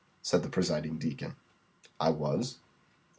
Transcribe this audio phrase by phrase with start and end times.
[0.23, 1.35] said the presiding deacon.
[1.99, 2.57] "I was."